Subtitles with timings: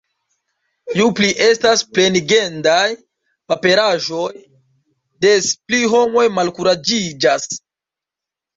[0.99, 2.87] Ju pli estas plenigendaj
[3.53, 4.31] paperaĵoj,
[5.29, 7.51] des pli homoj malkuraĝiĝas.